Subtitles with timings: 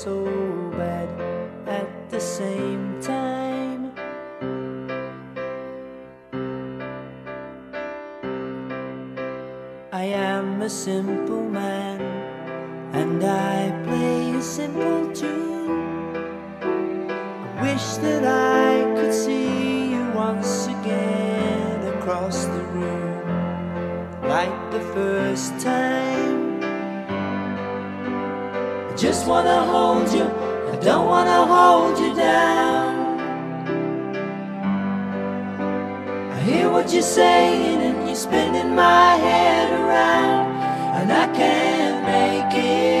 [0.00, 0.24] so
[0.78, 1.10] bad
[1.68, 3.92] at the same time.
[9.92, 12.00] I am a simple man,
[12.94, 16.16] and I play a simple tune.
[16.62, 25.60] I wish that I could see you once again across the room, like the first
[25.60, 25.99] time.
[29.20, 30.24] Just wanna hold you,
[30.72, 33.20] I don't wanna hold you down.
[36.32, 40.46] I hear what you're saying, and you're spinning my head around,
[40.96, 42.99] and I can't make it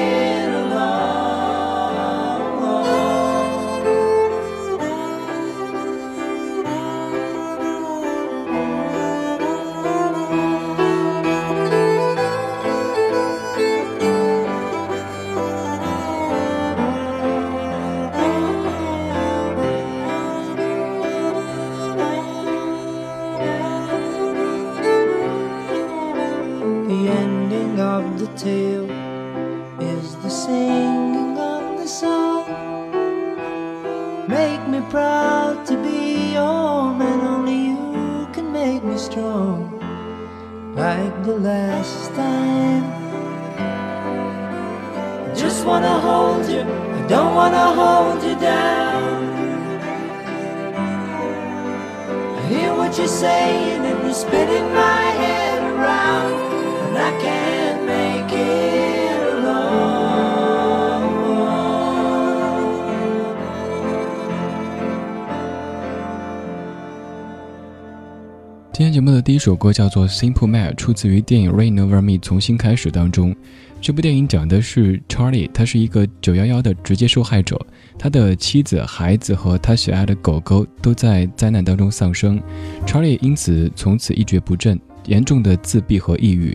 [45.80, 49.20] wanna hold you, I don't wanna hold you down.
[52.36, 54.89] I hear what you're saying, and you're spinning my
[69.00, 73.34] 节目的第一首歌叫做《Simple Man》，出自于电影《Rain Over Me》重新开始当中。
[73.80, 77.58] 这部电影讲的是 Charlie，他是一个911的直接受害者，
[77.98, 82.38] 他的妻子、孩子和他喜爱的狗狗都在灾难当中丧生
[82.86, 86.54] ，Charlie 因此从此一蹶不振，严重的自闭和抑郁。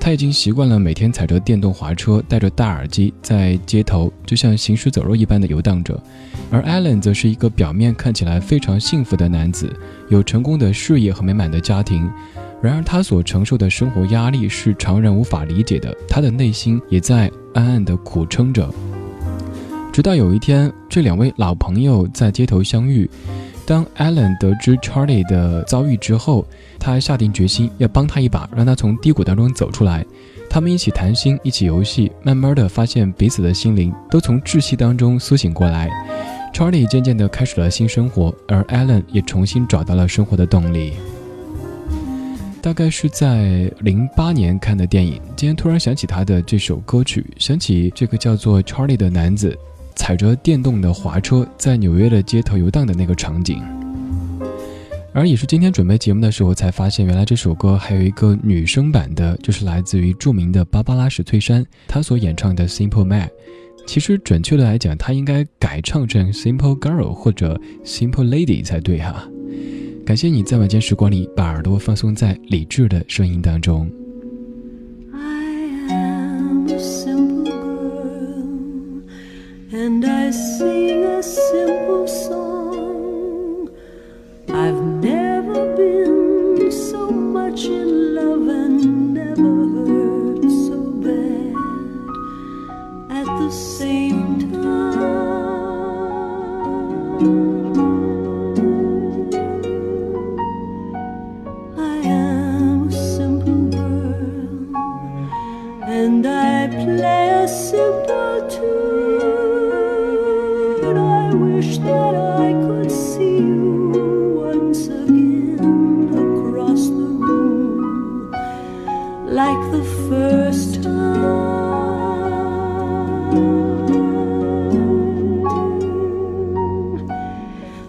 [0.00, 6.00] 他已经习惯了每天踩着电动滑车，戴着大耳机，在街头就像行尸走肉一般的游荡着。
[6.50, 9.70] 而 Alan 则是一个表面看起来非常幸福的男子，
[10.08, 12.10] 有成功的事业和美满的家庭。
[12.62, 18.68] 然而，他所承受的生活压力是常人无法理解的，他的内心也在暗暗的苦撑着。
[19.92, 23.08] 直到有一天，这两位老朋友在街头相遇。
[23.68, 26.46] 当 Alan 得知 Charlie 的遭遇之后，
[26.78, 30.06] 他下定决心要帮他一把，让他从低谷当中走出来。
[30.48, 35.90] 他们一起谈心，一起游戏，慢慢的发现彼此的心灵都从窒息当中苏醒过来。
[36.54, 40.94] Charlie 渐渐的开始了新生活，而 Alan 也重新找到了生活的动力。
[42.62, 49.54] 大概是在零八年看的电影，今天突然想起他的这首歌曲，想起这个叫做 Charlie 的男子。
[49.98, 53.60] 踩着电动的滑车在纽约的街头游荡的那个场景，
[55.12, 63.28] 而也是今天准备节目的时候才发现，原来这首歌还有一个女生版的，就是来自于著名的芭芭拉史翠珊她所演唱的《Simple Man》。
[63.88, 69.28] 其实准确的来讲，她应该改唱成《Simple Girl》或者《Simple Lady》才对哈。
[70.06, 73.90] 感谢你在晚间时光里把耳朵放松在理智的声音当中。
[80.32, 82.17] Sing a simple song.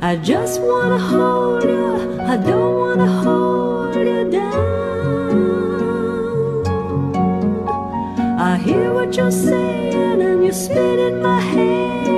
[0.01, 5.43] I just wanna hold you, I don't wanna hold you down.
[8.39, 12.08] I hear what you're saying, and you're spinning my head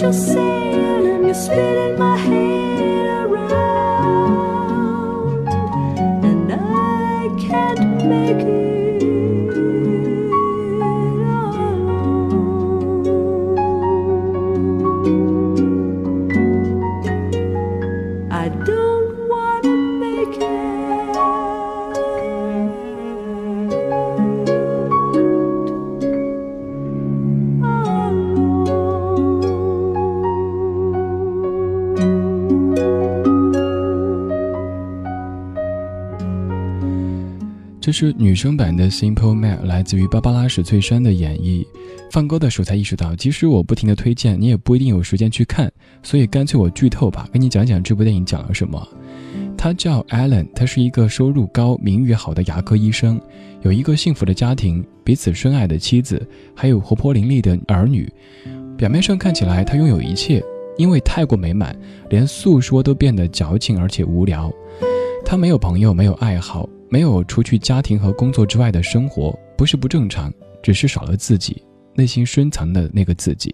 [0.00, 1.85] you're saying and you're spinning
[37.86, 41.64] 这是女生版的《Simple Man》，来自于芭芭拉史翠珊的演绎。
[42.10, 45.70] 放歌的时候才意识到，即使我不停的推荐，你也不一定有时间去看，
[46.02, 48.88] 所以干脆我剧透吧，跟你讲讲这部电影讲了什么。
[49.56, 53.20] 他叫 Alan，他是一个收入高、名誉好的牙科医生，
[53.62, 56.20] 有一个幸福的家庭，彼此深爱的妻子，
[56.56, 58.12] 还有活泼伶俐的儿女。
[58.76, 60.42] 表面上看起来他拥有一切，
[60.76, 61.72] 因为太过美满，
[62.10, 64.52] 连诉说都变得矫情而且无聊。
[65.24, 71.62] 他没有朋友，没有爱好，没有除去家庭和工作之外的生活，不是不正常，只是少了自己
[71.94, 73.50] 内心深藏的那个自己。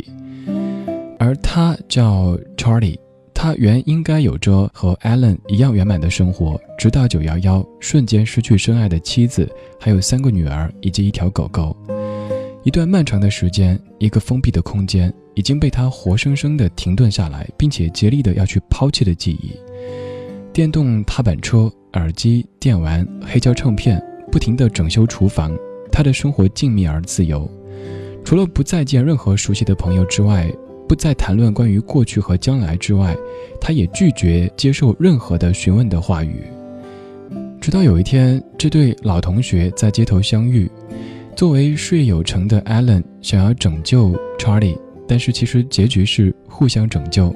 [1.18, 2.98] 而他叫 Charlie，
[3.32, 9.48] 他原应该有着和 Alan 一样圆满的生活，直到九幺幺瞬间失去深爱的妻子，
[9.80, 11.76] 还有三个女儿以及一条狗狗。
[12.64, 19.52] 一段漫长的时间，一个封闭的空间，已经被他活生生的停顿下来，并且竭力的要去抛弃的记忆。
[20.52, 25.56] 电动踏板车、耳机、电玩、黑胶唱片，不停地整修厨房。
[25.90, 27.50] 他的生活静谧而自由，
[28.22, 30.52] 除了不再见任何熟悉的朋友之外，
[30.86, 33.16] 不再谈论关于过去和将来之外，
[33.58, 36.42] 他也拒绝接受任何的询问的话语。
[37.58, 40.70] 直到有一天，这对老同学在街头相遇。
[41.34, 44.76] 作为事业有成的 Alan 想要拯救 Charlie，
[45.08, 47.34] 但是其实结局是互相拯救。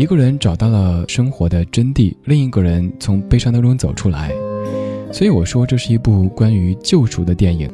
[0.00, 4.32] 一个人找到了生活的真谛，另一个人从悲伤当中走出来。
[5.12, 7.70] 所以我说这是一部关于救赎的电影。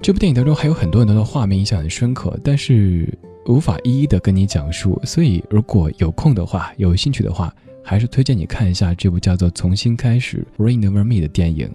[0.00, 3.08] 这部电影当中还有很多很多的画面印象很深刻，但是
[3.46, 5.00] 无法一一的跟你讲述。
[5.04, 7.54] 所以如果有空的话，有兴趣的话，
[7.84, 11.70] 还是推荐你看一下这部叫做《重新开始》（Rain Over Me） 的电影。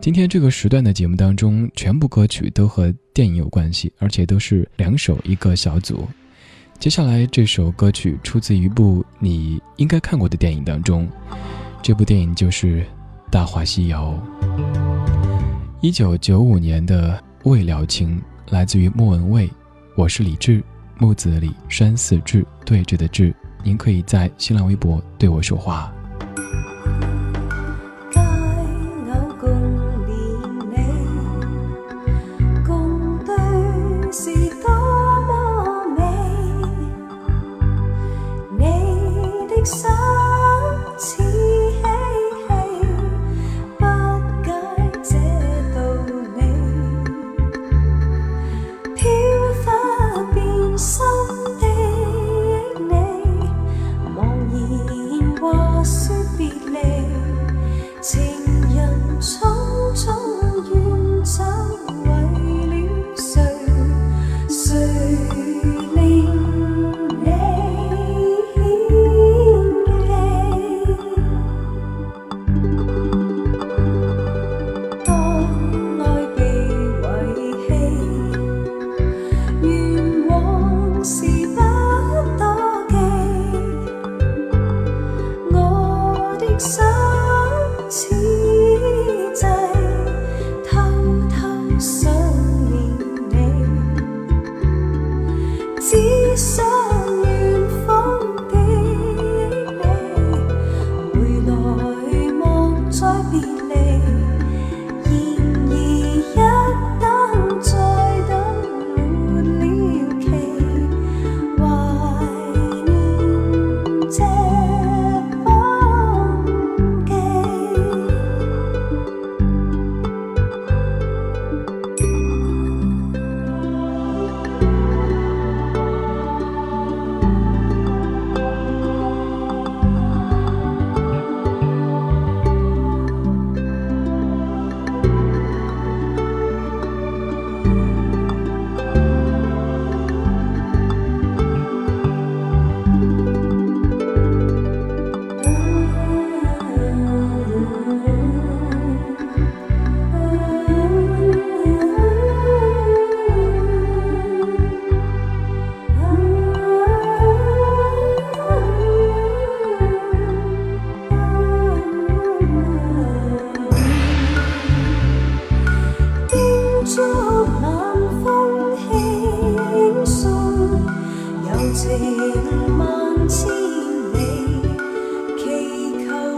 [0.00, 6.06] 今天这个时段的节目当中，全部歌曲都和电影有关系，而且都是两首一个小组。
[6.82, 11.08] 接下来这首歌曲出自一部你应该看过的电影当中，
[11.80, 12.80] 这部电影就是
[13.30, 14.20] 《大话西游》。
[15.80, 17.16] 一九九五年的
[17.48, 18.20] 《未了情》
[18.52, 19.48] 来自于莫文蔚，
[19.96, 20.60] 我是李志，
[20.98, 25.94] 木子李山寺志对峙的志，您可以在新浪微博对我说话。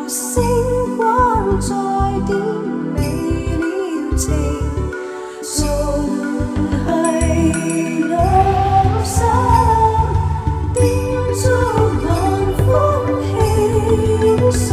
[0.06, 0.42] 星
[0.96, 1.74] 光再
[2.26, 2.36] 点
[2.94, 3.00] 未
[3.56, 3.64] 了
[4.16, 4.32] 情，
[5.42, 5.58] 重
[6.86, 6.88] 系
[8.00, 8.12] 有
[9.02, 9.16] 生
[10.74, 10.82] 叮
[11.34, 11.44] 嘱
[12.04, 12.06] 寒
[12.66, 12.68] 风
[13.32, 14.64] 轻诉。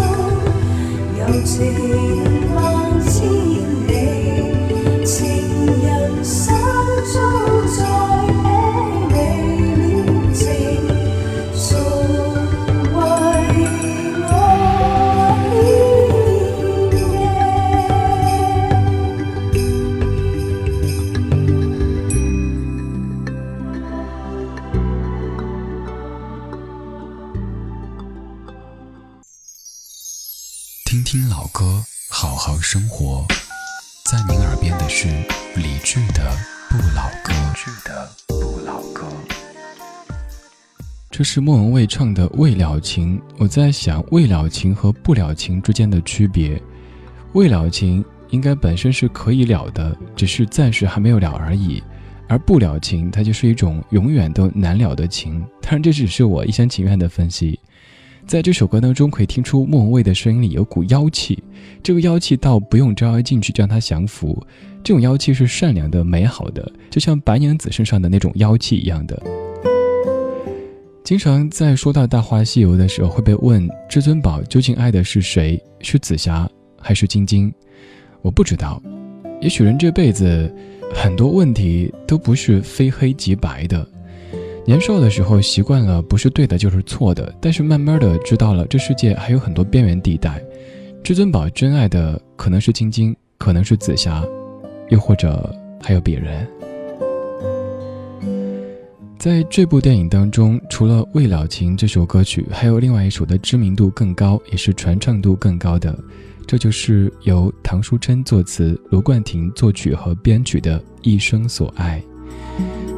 [34.11, 35.07] 在您耳边的是
[35.55, 36.29] 理智的
[36.69, 37.31] 不老歌。
[38.27, 39.07] 不老歌，
[41.09, 43.17] 这是莫文蔚唱的《未了情》。
[43.37, 46.61] 我在想，未了情和不了情之间的区别。
[47.31, 51.81] 未了情应该本身是可以了的，只是暂时还没有了而已；
[52.27, 55.39] 而不了情，它就是一种永远都难了的情。
[55.61, 57.57] 当然，这只是我一厢情愿的分析。
[58.31, 61.43] 在这首歌当中，可以听出莫文蔚的声音里有股妖气，
[61.83, 64.41] 这个妖气倒不用招摇进去将它降服，
[64.81, 69.21] 这种妖气是善良的、美好的，就像白娘子身上的那种妖气一样的。
[71.03, 75.61] 经常在说到《大话西游》的时候，会被问至尊宝究竟爱的是谁？
[75.81, 77.53] 是紫霞还是晶晶？
[78.21, 78.81] 我不知道，
[79.41, 80.50] 也许人这辈子
[80.95, 83.85] 很多问题都不是非黑即白的。
[84.71, 90.41] 年少的时候习惯了不是对的就是错的，但是慢慢的知道了这世界还有很多边缘地带。
[91.03, 94.23] 至尊宝真爱的可能是晶晶，可能是紫霞，
[94.87, 96.47] 又或者还有别人。
[99.19, 105.93] 在这部电影当中，除了《未了情》这首歌曲，还有另外一首的知名度更高，也是传唱度更高的，
[106.47, 112.01] 这就是由唐书琛作词、卢冠廷作曲和编曲的《一生所爱》。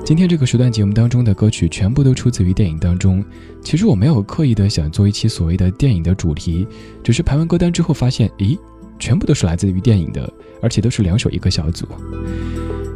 [0.06, 3.24] 今天这个时段节目当中的歌曲全部都出自于电影当中。
[3.64, 6.68] 其实我没有刻意的想做一期所谓的电影的主题，
[7.02, 8.60] 只是排完歌单之后发现，咦，
[9.00, 11.88] 全部都是来自于电影的，而且都是两首一个小组。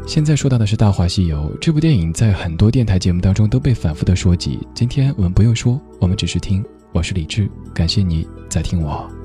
[0.05, 4.59] 现在说到的是《大话西游》这部电影，在很多电台节目当中都被反复的说及。
[4.73, 6.63] 今天我们不用说，我们只是听。
[6.93, 9.16] 我是李志，感谢你在听我。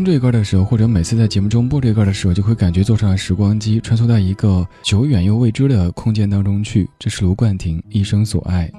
[0.00, 6.88] 听这歌的时候，或者每次在节目中播这歌的时候，就会感觉坐上了时光机，穿梭到一个久远又未知的空间当中去。
[6.98, 8.72] 这是卢冠廷一生所爱。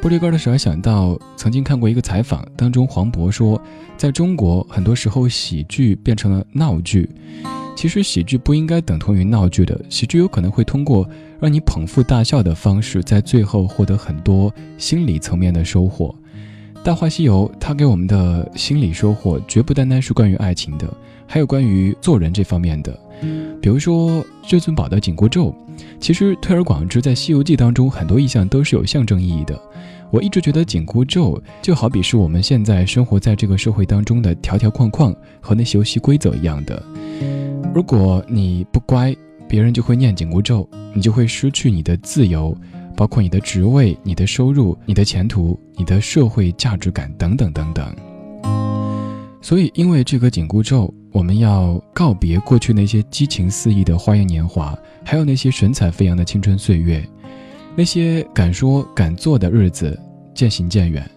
[0.00, 3.60] 播这歌的时候，想到曾经看过一个采访，当中黄渤说，
[3.98, 7.10] 在中国很多时候喜剧变成了闹剧。
[7.76, 11.06] 其实喜剧不应该等同于闹剧的，喜剧有可能会通过
[11.38, 16.06] 让你捧腹大笑的方式，在最后获得很多心理层面的收获。
[16.84, 20.86] 《大话西游》它给我们的心理收获，绝不单单是关于爱情的，
[21.26, 22.94] 还有关于做人这方面的。
[23.58, 25.54] 比如说至尊宝的紧箍咒，
[25.98, 29.58] 其实推而广之，在《西游记》当中，很多意象都是有象征意义的。
[30.10, 36.82] 我一直觉得紧箍咒就好比是我们现在生活在这个社会当中的条条框框和那些游戏规则一样的。
[37.74, 39.16] 如果你不乖，
[39.48, 42.54] 别人就会念紧箍咒，你就会失去你的自由。
[42.96, 47.94] 包括你的职位、你的收入、你的前途、你的社会价值感等等等等。
[49.42, 57.06] 所以，因为这个紧箍咒，我们要告别过去那些激情四溢的花样年华，还有那些神采飞扬的青春岁月，
[57.76, 60.00] 那些敢说敢做的日子
[60.34, 61.08] 渐行渐远。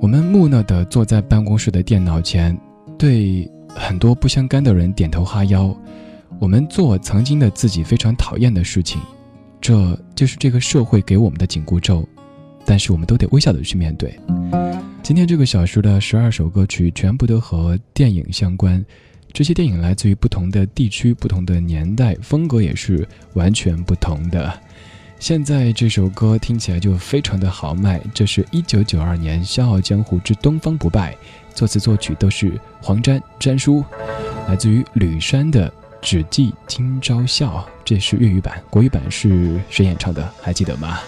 [0.00, 2.58] 我们木讷地坐在办公室的电脑前，
[2.96, 5.74] 对很多不相干的人点头哈腰。
[6.40, 9.00] 我们做曾经的自己非常讨厌的事情。
[9.64, 12.06] 这就是这个社会给我们的紧箍咒，
[12.66, 14.14] 但是我们都得微笑的去面对。
[15.02, 18.84] 今天这个小时的十二首歌曲全部都和电影相关，
[19.32, 24.52] 这些电影来自于不同的地区、不同的年代，风格也是完全不同的。
[25.18, 31.14] 现在这首歌听起来就非常的豪迈，这是一九九二年《笑傲江湖之东方不败》，
[31.54, 33.82] 作词作曲都是黄沾沾叔，
[34.46, 35.72] 来自于吕山的。
[36.04, 40.30] 只记今朝笑，这是粤语版，国语版是谁演唱的？
[40.42, 41.00] 还记得吗？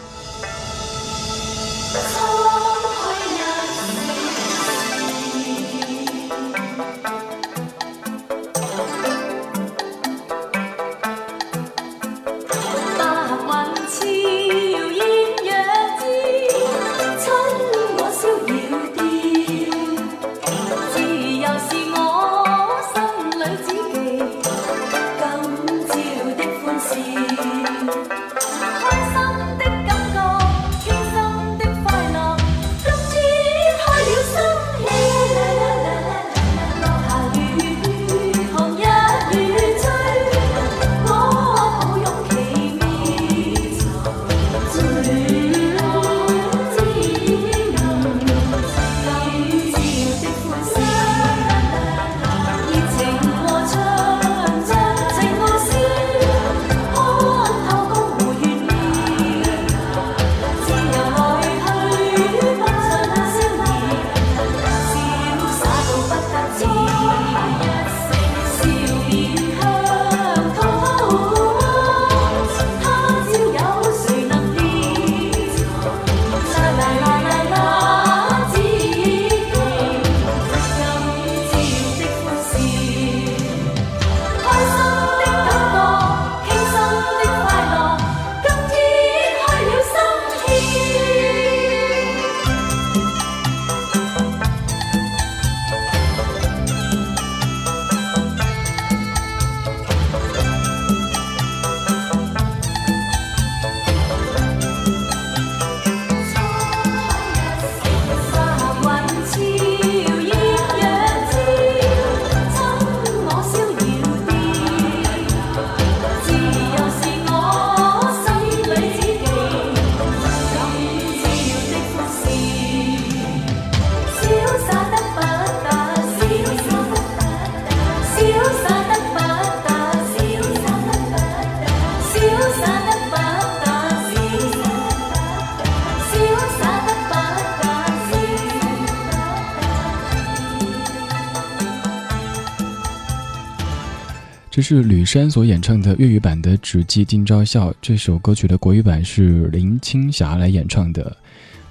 [144.57, 147.71] 这是吕珊所演唱的粤语版的《只记今朝笑》。
[147.83, 151.14] 这首歌曲的国语版是林青霞来演唱的。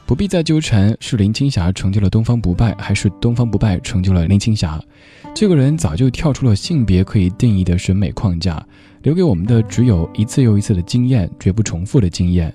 [0.06, 4.80] 不必再纠缠，是林青霞成就了东方不败，还是东方不败成就了林青霞？
[5.34, 8.64] 这个人早就跳出了性别可以定义的审美框架，
[9.02, 12.54] 留给我们的只有一次又一次的经验，绝不重复的经验。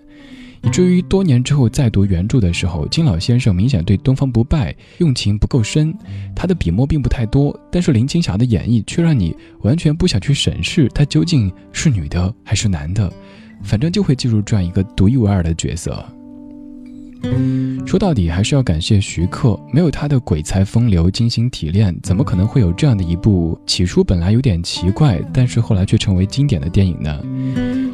[0.62, 5.94] 以至于多年之后再读原著的时候，金老先生明显对东方不败用情不够深，
[6.37, 13.11] 他的笔墨并不太多，但是林青霞的演绎却让你完全不想去审视她究竟是女的还是男的，
[13.62, 16.05] 反正就会记住这样一个独一无二的角色。
[17.87, 27.20] 说到底，还是要感谢徐克，没有他的鬼才风流、精心提炼，怎么可能会有这样的一部起初本来有点奇怪，但是后来却成为经典的电影呢？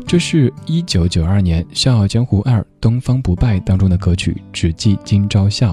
[0.06, 5.72] 这是一九九二年《笑傲江湖二：东方不败》当中的歌曲《只记今朝笑》，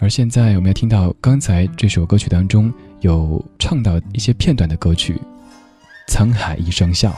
[0.00, 5.20] 而现在我们要听到刚才这首歌曲当中有唱到一些片段的歌曲
[6.12, 7.10] 《沧海一声笑》。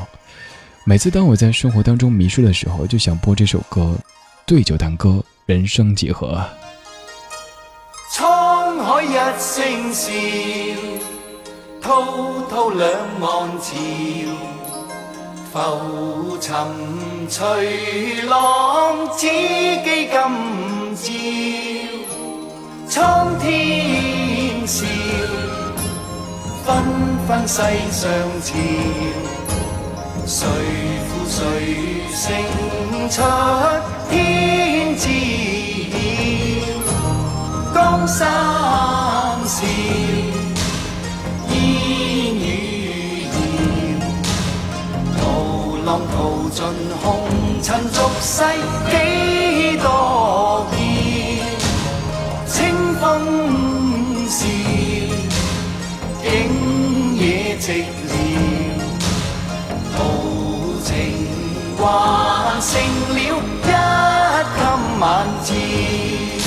[0.87, 3.99] 每次当我在生活当中迷失的时候，就想播这首歌，
[4.47, 6.43] 对酒当歌，人生几何？
[8.11, 10.11] 沧海一声笑，
[11.83, 13.77] 滔滔两岸潮。
[15.53, 16.57] 浮沉
[17.29, 20.11] 随浪，只记今
[20.97, 21.13] 朝。
[22.89, 24.87] 苍天笑，
[26.65, 26.83] 纷
[27.29, 28.55] 纷世上潮。
[30.27, 30.47] 谁
[31.07, 32.25] 负谁胜
[33.11, 33.23] 出
[34.11, 35.05] 天知
[35.93, 36.87] 晓？
[37.75, 38.17] 江山
[39.45, 39.67] 笑。
[41.51, 41.55] 烟
[42.35, 44.03] 雨遥，
[45.19, 45.23] 涛
[45.85, 46.17] 浪淘
[46.51, 46.59] 尽
[47.03, 47.05] 红
[47.63, 48.33] 尘俗世
[48.91, 48.93] 几
[49.77, 49.87] 多
[61.87, 62.81] 还剩
[63.15, 63.29] 了一
[63.63, 63.75] 襟
[65.01, 66.44] 晚照。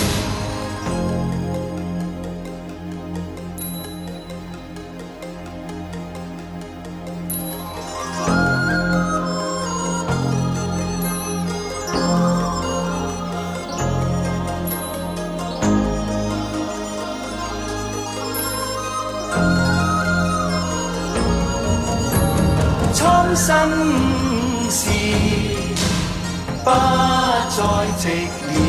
[28.08, 28.67] 再寂